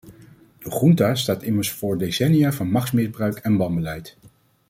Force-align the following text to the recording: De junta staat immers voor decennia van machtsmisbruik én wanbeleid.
De 0.59 0.69
junta 0.69 1.15
staat 1.15 1.43
immers 1.43 1.71
voor 1.71 1.97
decennia 1.97 2.51
van 2.51 2.69
machtsmisbruik 2.71 3.39
én 3.39 3.57
wanbeleid. 3.57 4.17